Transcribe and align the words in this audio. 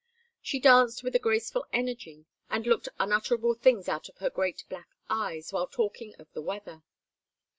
She 0.41 0.59
danced 0.59 1.03
with 1.03 1.15
a 1.15 1.19
graceful 1.19 1.67
energy 1.71 2.25
and 2.49 2.65
looked 2.65 2.89
unutterable 2.97 3.53
things 3.53 3.87
out 3.87 4.09
of 4.09 4.17
her 4.17 4.31
great 4.31 4.63
black 4.67 4.87
eyes 5.11 5.53
while 5.53 5.67
talking 5.67 6.15
of 6.15 6.27
the 6.33 6.41
weather. 6.41 6.81